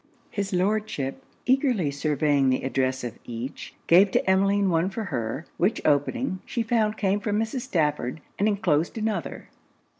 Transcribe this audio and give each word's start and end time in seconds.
His 0.31 0.51
Lordship, 0.51 1.21
eagerly 1.45 1.91
surveying 1.91 2.49
the 2.49 2.63
address 2.63 3.03
of 3.03 3.19
each, 3.23 3.75
gave 3.85 4.09
to 4.09 4.27
Emmeline 4.27 4.71
one 4.71 4.89
for 4.89 5.03
her; 5.03 5.45
which 5.57 5.79
opening, 5.85 6.39
she 6.43 6.63
found 6.63 6.97
came 6.97 7.19
from 7.19 7.37
Mrs. 7.39 7.61
Stafford, 7.61 8.19
and 8.39 8.47
enclosed 8.47 8.97
another. 8.97 9.49